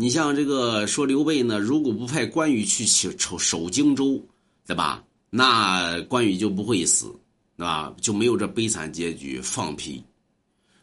[0.00, 4.18] 你像这个说刘备呢，如果不派关羽去守守荆州，
[4.66, 5.04] 对吧？
[5.28, 7.14] 那关羽就不会死，
[7.54, 7.94] 对吧？
[8.00, 9.42] 就没有这悲惨结局。
[9.42, 10.02] 放屁！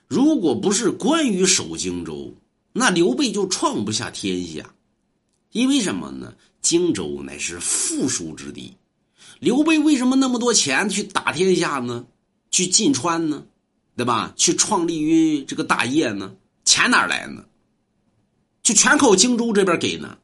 [0.07, 2.31] 如果不是关羽守荆州，
[2.71, 4.71] 那刘备就创不下天下。
[5.51, 6.31] 因为什么呢？
[6.61, 8.71] 荆州乃是富庶之地。
[9.39, 12.05] 刘备为什么那么多钱去打天下呢？
[12.51, 13.43] 去进川呢？
[13.95, 14.31] 对吧？
[14.35, 16.35] 去创立于这个大业呢？
[16.65, 17.43] 钱哪来呢？
[18.67, 20.17] 就全靠荆州这边给呢。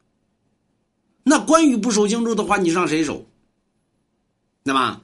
[1.23, 3.25] 那关羽不守荆州的话，你让谁守？
[4.65, 5.01] 对吧？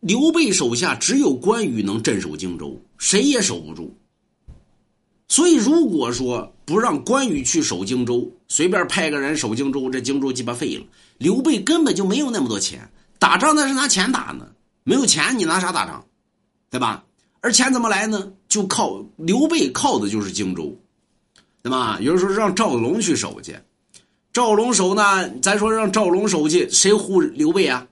[0.00, 3.94] 刘备手下只有关羽能镇守荆州，谁也守不住。
[5.28, 10.86] 所以，如果说不让关羽去守荆州，随便派个人守荆州，这荆州鸡巴废了。
[11.18, 14.48] 刘备根本就没有那么多钱，打仗那是拿钱打呢，
[14.84, 16.02] 没有钱你拿啥打仗？
[16.70, 17.04] 对吧？
[17.42, 18.32] 而钱怎么来呢？
[18.48, 20.74] 就靠刘备靠的就是荆州，
[21.64, 21.98] 对吧？
[22.02, 23.58] 有人说让赵龙去守去，
[24.34, 25.26] 赵龙守呢？
[25.40, 27.88] 咱说让赵龙守去，谁护刘备啊？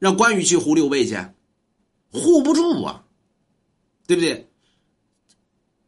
[0.00, 1.16] 让关羽去护刘备去，
[2.10, 3.04] 护不住啊，
[4.08, 4.48] 对不对？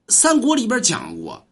[0.07, 1.45] 三国里边讲过，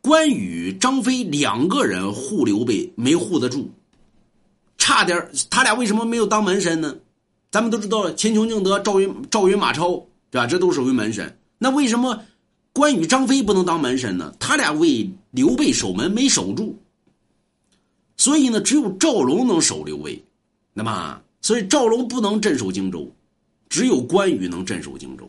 [0.00, 3.70] 关羽、张飞两个人护刘备没护得住，
[4.78, 6.96] 差点他俩为什么没有当门神呢？
[7.50, 9.90] 咱们都知道秦琼、敬德、赵云、赵云、马超，
[10.30, 10.46] 对吧？
[10.46, 11.38] 这都属于门神。
[11.58, 12.24] 那为什么
[12.76, 14.34] 关羽、张飞不能当门神呢？
[14.38, 16.76] 他俩为刘备守门没守住，
[18.18, 20.22] 所以呢，只有赵龙能守刘备。
[20.74, 23.10] 那么，所以赵龙不能镇守荆州，
[23.70, 25.26] 只有关羽能镇守荆州。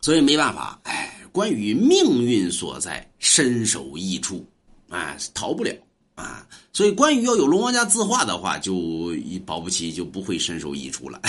[0.00, 4.42] 所以没办法，哎，关羽命运所在，身首异处，
[4.88, 5.70] 啊，逃不了
[6.14, 6.46] 啊。
[6.72, 9.14] 所以关羽要有龙王家字画的话，就
[9.44, 11.20] 保不齐就不会身首异处了。